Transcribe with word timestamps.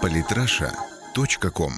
Политраша.ком 0.00 1.72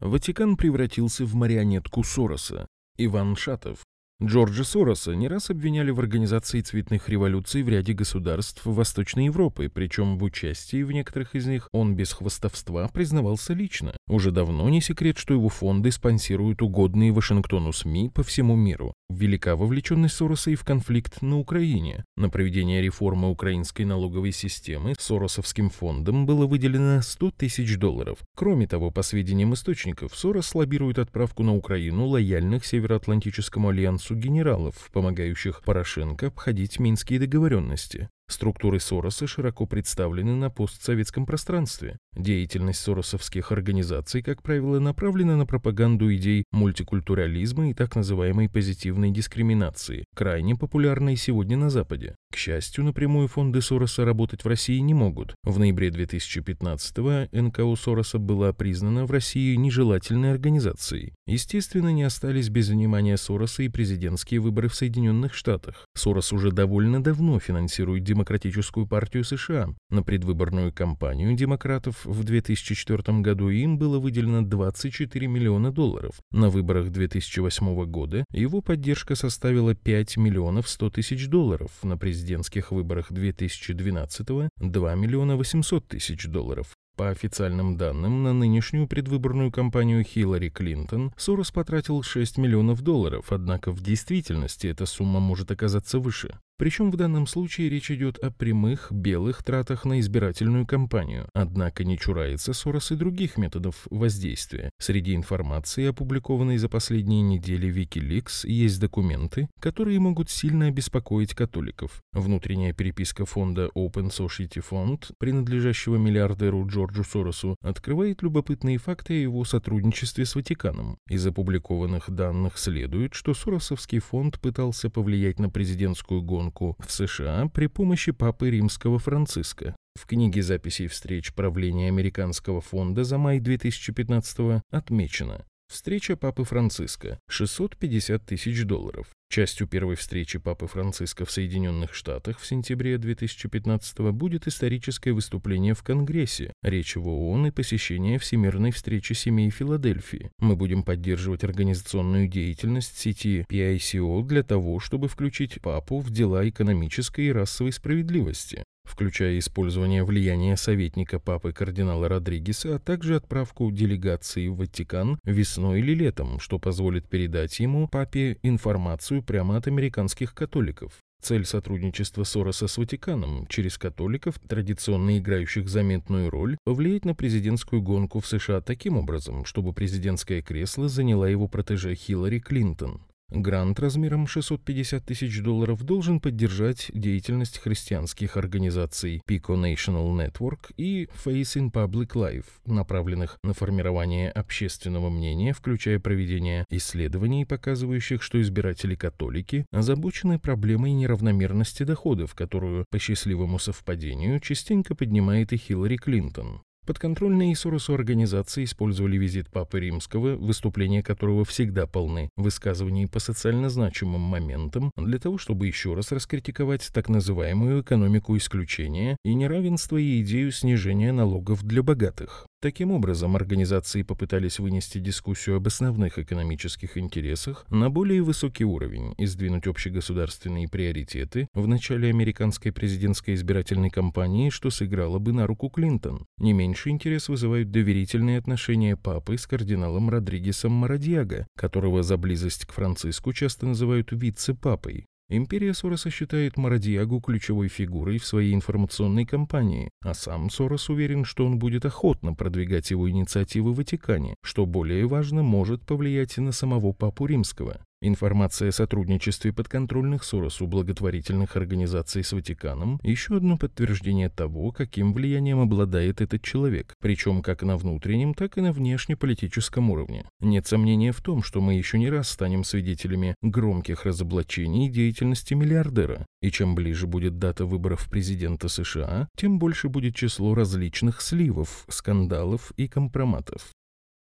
Ватикан 0.00 0.56
превратился 0.56 1.24
в 1.24 1.34
марионетку 1.34 2.02
Сороса. 2.04 2.66
Иван 2.96 3.36
Шатов. 3.36 3.80
Джорджа 4.22 4.64
Сороса 4.64 5.14
не 5.14 5.28
раз 5.28 5.50
обвиняли 5.50 5.90
в 5.90 6.00
организации 6.00 6.62
цветных 6.62 7.10
революций 7.10 7.62
в 7.62 7.68
ряде 7.68 7.92
государств 7.92 8.64
Восточной 8.64 9.26
Европы, 9.26 9.68
причем 9.68 10.16
в 10.16 10.24
участии 10.24 10.82
в 10.82 10.90
некоторых 10.90 11.34
из 11.34 11.46
них 11.46 11.68
он 11.72 11.94
без 11.94 12.12
хвастовства 12.14 12.88
признавался 12.92 13.52
лично. 13.52 13.94
Уже 14.08 14.30
давно 14.30 14.68
не 14.70 14.80
секрет, 14.80 15.18
что 15.18 15.34
его 15.34 15.50
фонды 15.50 15.92
спонсируют 15.92 16.62
угодные 16.62 17.12
Вашингтону 17.12 17.74
СМИ 17.74 18.08
по 18.08 18.22
всему 18.22 18.56
миру. 18.56 18.94
Велика 19.08 19.56
вовлеченность 19.56 20.16
Сороса 20.16 20.50
и 20.50 20.56
в 20.56 20.64
конфликт 20.64 21.22
на 21.22 21.38
Украине. 21.38 22.04
На 22.16 22.28
проведение 22.28 22.82
реформы 22.82 23.30
украинской 23.30 23.82
налоговой 23.82 24.32
системы 24.32 24.94
Соросовским 24.98 25.70
фондом 25.70 26.26
было 26.26 26.46
выделено 26.46 27.00
100 27.00 27.30
тысяч 27.30 27.78
долларов. 27.78 28.18
Кроме 28.34 28.66
того, 28.66 28.90
по 28.90 29.02
сведениям 29.02 29.54
источников, 29.54 30.14
Сорос 30.16 30.54
лоббирует 30.54 30.98
отправку 30.98 31.42
на 31.44 31.54
Украину 31.54 32.06
лояльных 32.06 32.66
Североатлантическому 32.66 33.68
альянсу 33.68 34.16
генералов, 34.16 34.90
помогающих 34.92 35.62
Порошенко 35.62 36.26
обходить 36.26 36.78
минские 36.78 37.20
договоренности. 37.20 38.08
Структуры 38.28 38.80
Сороса 38.80 39.26
широко 39.26 39.66
представлены 39.66 40.34
на 40.34 40.50
постсоветском 40.50 41.26
пространстве. 41.26 41.98
Деятельность 42.16 42.80
соросовских 42.80 43.52
организаций, 43.52 44.22
как 44.22 44.42
правило, 44.42 44.80
направлена 44.80 45.36
на 45.36 45.46
пропаганду 45.46 46.12
идей 46.14 46.44
мультикультурализма 46.50 47.70
и 47.70 47.74
так 47.74 47.94
называемой 47.94 48.48
позитивной 48.48 49.10
дискриминации, 49.10 50.04
крайне 50.14 50.56
популярной 50.56 51.16
сегодня 51.16 51.56
на 51.56 51.70
Западе. 51.70 52.16
К 52.32 52.36
счастью, 52.36 52.84
напрямую 52.84 53.28
фонды 53.28 53.62
Сороса 53.62 54.04
работать 54.04 54.44
в 54.44 54.48
России 54.48 54.78
не 54.78 54.92
могут. 54.92 55.34
В 55.44 55.58
ноябре 55.58 55.88
2015-го 55.88 57.28
НКО 57.38 57.76
Сороса 57.76 58.18
была 58.18 58.52
признана 58.52 59.06
в 59.06 59.10
России 59.10 59.54
нежелательной 59.54 60.32
организацией. 60.32 61.14
Естественно, 61.26 61.92
не 61.92 62.02
остались 62.02 62.48
без 62.48 62.68
внимания 62.68 63.16
Сороса 63.16 63.62
и 63.62 63.68
президентские 63.68 64.40
выборы 64.40 64.68
в 64.68 64.74
Соединенных 64.74 65.34
Штатах. 65.34 65.86
Сорос 65.94 66.32
уже 66.32 66.50
довольно 66.50 67.02
давно 67.02 67.38
финансирует 67.38 68.02
Демократическую 68.16 68.86
партию 68.86 69.24
США. 69.24 69.74
На 69.90 70.02
предвыборную 70.02 70.72
кампанию 70.72 71.34
демократов 71.36 72.02
в 72.06 72.24
2004 72.24 73.20
году 73.20 73.50
им 73.50 73.76
было 73.76 73.98
выделено 73.98 74.40
24 74.40 75.26
миллиона 75.26 75.70
долларов. 75.70 76.14
На 76.30 76.48
выборах 76.48 76.88
2008 76.88 77.84
года 77.84 78.24
его 78.32 78.62
поддержка 78.62 79.16
составила 79.16 79.74
5 79.74 80.16
миллионов 80.16 80.66
100 80.66 80.90
тысяч 80.92 81.28
долларов. 81.28 81.70
На 81.82 81.98
президентских 81.98 82.72
выборах 82.72 83.12
2012– 83.12 84.26
2 84.60 84.94
миллиона 84.94 85.36
800 85.36 85.86
тысяч 85.86 86.26
долларов. 86.26 86.68
По 86.96 87.10
официальным 87.10 87.76
данным, 87.76 88.22
на 88.22 88.32
нынешнюю 88.32 88.88
предвыборную 88.88 89.52
кампанию 89.52 90.02
Хиллари 90.02 90.48
Клинтон 90.48 91.12
Сорос 91.18 91.50
потратил 91.50 92.02
6 92.02 92.38
миллионов 92.38 92.80
долларов, 92.80 93.26
однако 93.28 93.70
в 93.70 93.82
действительности 93.82 94.68
эта 94.68 94.86
сумма 94.86 95.20
может 95.20 95.50
оказаться 95.50 95.98
выше. 95.98 96.38
Причем 96.58 96.90
в 96.90 96.96
данном 96.96 97.26
случае 97.26 97.68
речь 97.68 97.90
идет 97.90 98.18
о 98.18 98.30
прямых 98.30 98.90
белых 98.90 99.42
тратах 99.42 99.84
на 99.84 100.00
избирательную 100.00 100.66
кампанию, 100.66 101.28
однако 101.34 101.84
не 101.84 101.98
чурается 101.98 102.54
Сорос 102.54 102.92
и 102.92 102.96
других 102.96 103.36
методов 103.36 103.86
воздействия. 103.90 104.70
Среди 104.78 105.14
информации, 105.14 105.86
опубликованной 105.86 106.56
за 106.56 106.70
последние 106.70 107.20
недели 107.20 107.68
Wikileaks, 107.68 108.48
есть 108.48 108.80
документы, 108.80 109.50
которые 109.60 110.00
могут 110.00 110.30
сильно 110.30 110.68
обеспокоить 110.68 111.34
католиков. 111.34 112.02
Внутренняя 112.12 112.72
переписка 112.72 113.26
фонда 113.26 113.68
Open 113.74 114.08
Society 114.08 114.64
Fund, 114.66 115.12
принадлежащего 115.18 115.96
миллиардеру 115.96 116.66
Джорджу 116.66 117.04
Соросу, 117.04 117.56
открывает 117.60 118.22
любопытные 118.22 118.78
факты 118.78 119.12
о 119.12 119.22
его 119.22 119.44
сотрудничестве 119.44 120.24
с 120.24 120.34
Ватиканом. 120.34 120.96
Из 121.10 121.26
опубликованных 121.26 122.10
данных 122.10 122.56
следует, 122.56 123.12
что 123.12 123.34
Соросовский 123.34 123.98
фонд 123.98 124.40
пытался 124.40 124.88
повлиять 124.88 125.38
на 125.38 125.50
президентскую 125.50 126.22
гонку 126.22 126.45
гонку 126.46 126.76
в 126.78 126.90
США 126.90 127.48
при 127.52 127.66
помощи 127.66 128.12
папы 128.12 128.50
римского 128.50 128.98
Франциска. 128.98 129.76
В 129.94 130.06
книге 130.06 130.42
записей 130.42 130.86
встреч 130.88 131.32
правления 131.32 131.88
Американского 131.88 132.60
фонда 132.60 133.04
за 133.04 133.18
май 133.18 133.40
2015 133.40 134.62
отмечено, 134.70 135.44
Встреча 135.68 136.16
Папы 136.16 136.44
Франциска– 136.44 137.18
650 137.28 138.24
тысяч 138.24 138.64
долларов. 138.64 139.08
Частью 139.28 139.66
первой 139.66 139.96
встречи 139.96 140.38
Папы 140.38 140.68
Франциска 140.68 141.24
в 141.24 141.30
Соединенных 141.30 141.92
Штатах 141.92 142.38
в 142.38 142.46
сентябре 142.46 142.96
2015 142.98 143.98
будет 144.12 144.46
историческое 144.46 145.12
выступление 145.12 145.74
в 145.74 145.82
Конгрессе, 145.82 146.52
речь 146.62 146.94
в 146.94 147.08
ООН 147.08 147.48
и 147.48 147.50
посещение 147.50 148.18
Всемирной 148.18 148.70
встречи 148.70 149.12
семей 149.12 149.50
Филадельфии. 149.50 150.30
Мы 150.38 150.54
будем 150.54 150.84
поддерживать 150.84 151.42
организационную 151.42 152.28
деятельность 152.28 152.96
сети 152.96 153.44
PICO 153.50 154.24
для 154.24 154.44
того, 154.44 154.78
чтобы 154.78 155.08
включить 155.08 155.60
Папу 155.60 155.98
в 155.98 156.10
дела 156.10 156.48
экономической 156.48 157.26
и 157.26 157.32
расовой 157.32 157.72
справедливости 157.72 158.64
включая 158.86 159.38
использование 159.38 160.04
влияния 160.04 160.56
советника 160.56 161.18
папы 161.18 161.52
кардинала 161.52 162.08
Родригеса, 162.08 162.76
а 162.76 162.78
также 162.78 163.16
отправку 163.16 163.70
делегации 163.70 164.48
в 164.48 164.56
Ватикан 164.56 165.18
весной 165.24 165.80
или 165.80 165.94
летом, 165.94 166.40
что 166.40 166.58
позволит 166.58 167.08
передать 167.08 167.58
ему, 167.60 167.88
папе, 167.88 168.38
информацию 168.42 169.22
прямо 169.22 169.56
от 169.56 169.66
американских 169.66 170.34
католиков. 170.34 170.92
Цель 171.22 171.44
сотрудничества 171.44 172.24
Сороса 172.24 172.68
с 172.68 172.78
Ватиканом 172.78 173.46
через 173.48 173.78
католиков, 173.78 174.38
традиционно 174.38 175.18
играющих 175.18 175.68
заметную 175.68 176.30
роль, 176.30 176.56
повлиять 176.64 177.04
на 177.04 177.14
президентскую 177.14 177.82
гонку 177.82 178.20
в 178.20 178.26
США 178.26 178.60
таким 178.60 178.96
образом, 178.96 179.44
чтобы 179.44 179.72
президентское 179.72 180.42
кресло 180.42 180.88
заняла 180.88 181.28
его 181.28 181.48
протеже 181.48 181.94
Хиллари 181.94 182.38
Клинтон. 182.38 183.00
Грант 183.30 183.80
размером 183.80 184.28
650 184.28 185.04
тысяч 185.04 185.42
долларов 185.42 185.82
должен 185.82 186.20
поддержать 186.20 186.90
деятельность 186.94 187.58
христианских 187.58 188.36
организаций 188.36 189.20
Pico 189.28 189.56
National 189.56 190.08
Network 190.16 190.72
и 190.76 191.08
Face 191.24 191.56
in 191.56 191.72
Public 191.72 192.12
Life, 192.12 192.46
направленных 192.66 193.38
на 193.42 193.52
формирование 193.52 194.30
общественного 194.30 195.10
мнения, 195.10 195.52
включая 195.52 195.98
проведение 195.98 196.64
исследований, 196.70 197.44
показывающих, 197.44 198.22
что 198.22 198.40
избиратели-католики 198.40 199.66
озабочены 199.72 200.38
проблемой 200.38 200.92
неравномерности 200.92 201.82
доходов, 201.82 202.36
которую, 202.36 202.84
по 202.90 202.98
счастливому 203.00 203.58
совпадению, 203.58 204.38
частенько 204.38 204.94
поднимает 204.94 205.52
и 205.52 205.56
Хиллари 205.56 205.96
Клинтон. 205.96 206.62
Подконтрольные 206.86 207.52
Исурусу 207.52 207.94
организации 207.94 208.62
использовали 208.62 209.16
визит 209.16 209.50
Папы 209.50 209.80
Римского, 209.80 210.36
выступления 210.36 211.02
которого 211.02 211.44
всегда 211.44 211.88
полны 211.88 212.30
высказываний 212.36 213.08
по 213.08 213.18
социально 213.18 213.68
значимым 213.68 214.20
моментам, 214.20 214.92
для 214.96 215.18
того, 215.18 215.36
чтобы 215.36 215.66
еще 215.66 215.94
раз 215.94 216.12
раскритиковать 216.12 216.88
так 216.94 217.08
называемую 217.08 217.82
экономику 217.82 218.36
исключения 218.36 219.16
и 219.24 219.34
неравенство 219.34 219.96
и 219.96 220.22
идею 220.22 220.52
снижения 220.52 221.10
налогов 221.10 221.64
для 221.64 221.82
богатых. 221.82 222.46
Таким 222.66 222.90
образом, 222.90 223.36
организации 223.36 224.02
попытались 224.02 224.58
вынести 224.58 224.98
дискуссию 224.98 225.54
об 225.54 225.68
основных 225.68 226.18
экономических 226.18 226.98
интересах 226.98 227.64
на 227.70 227.90
более 227.90 228.22
высокий 228.22 228.64
уровень 228.64 229.14
и 229.18 229.26
сдвинуть 229.26 229.68
общегосударственные 229.68 230.68
приоритеты 230.68 231.46
в 231.54 231.68
начале 231.68 232.08
американской 232.08 232.72
президентской 232.72 233.34
избирательной 233.34 233.90
кампании, 233.90 234.50
что 234.50 234.70
сыграло 234.70 235.20
бы 235.20 235.32
на 235.32 235.46
руку 235.46 235.68
Клинтон. 235.68 236.26
Не 236.38 236.54
меньший 236.54 236.90
интерес 236.90 237.28
вызывают 237.28 237.70
доверительные 237.70 238.36
отношения 238.36 238.96
папы 238.96 239.38
с 239.38 239.46
кардиналом 239.46 240.10
Родригесом 240.10 240.72
Марадьяго, 240.72 241.46
которого 241.56 242.02
за 242.02 242.16
близость 242.16 242.64
к 242.64 242.72
Франциску 242.72 243.32
часто 243.32 243.66
называют 243.66 244.08
вице-папой. 244.10 245.06
Империя 245.28 245.74
Сороса 245.74 246.08
считает 246.08 246.56
Марадиагу 246.56 247.20
ключевой 247.20 247.66
фигурой 247.66 248.18
в 248.18 248.26
своей 248.26 248.54
информационной 248.54 249.24
кампании, 249.24 249.90
а 250.00 250.14
сам 250.14 250.50
Сорос 250.50 250.88
уверен, 250.88 251.24
что 251.24 251.44
он 251.44 251.58
будет 251.58 251.84
охотно 251.84 252.32
продвигать 252.32 252.92
его 252.92 253.10
инициативы 253.10 253.72
в 253.72 253.76
Ватикане, 253.76 254.36
что 254.42 254.66
более 254.66 255.06
важно, 255.06 255.42
может 255.42 255.82
повлиять 255.82 256.38
и 256.38 256.40
на 256.40 256.52
самого 256.52 256.92
Папу 256.92 257.26
Римского. 257.26 257.85
Информация 258.02 258.68
о 258.68 258.72
сотрудничестве 258.72 259.54
подконтрольных 259.54 260.22
Соросу 260.22 260.66
благотворительных 260.66 261.56
организаций 261.56 262.22
с 262.22 262.32
Ватиканом– 262.32 263.00
еще 263.02 263.36
одно 263.38 263.56
подтверждение 263.56 264.28
того, 264.28 264.70
каким 264.70 265.14
влиянием 265.14 265.60
обладает 265.60 266.20
этот 266.20 266.42
человек, 266.42 266.92
причем 267.00 267.40
как 267.40 267.62
на 267.62 267.78
внутреннем, 267.78 268.34
так 268.34 268.58
и 268.58 268.60
на 268.60 268.72
внешнеполитическом 268.72 269.90
уровне. 269.90 270.26
Нет 270.40 270.66
сомнения 270.66 271.12
в 271.12 271.22
том, 271.22 271.42
что 271.42 271.62
мы 271.62 271.72
еще 271.72 271.98
не 271.98 272.10
раз 272.10 272.28
станем 272.28 272.64
свидетелями 272.64 273.34
громких 273.40 274.04
разоблачений 274.04 274.90
деятельности 274.90 275.54
миллиардера, 275.54 276.26
и 276.42 276.50
чем 276.50 276.74
ближе 276.74 277.06
будет 277.06 277.38
дата 277.38 277.64
выборов 277.64 278.10
президента 278.10 278.68
США, 278.68 279.26
тем 279.38 279.58
больше 279.58 279.88
будет 279.88 280.14
число 280.14 280.54
различных 280.54 281.22
сливов, 281.22 281.86
скандалов 281.88 282.72
и 282.76 282.88
компроматов. 282.88 283.70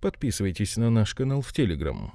Подписывайтесь 0.00 0.78
на 0.78 0.88
наш 0.88 1.14
канал 1.14 1.42
в 1.42 1.52
Телеграм. 1.52 2.14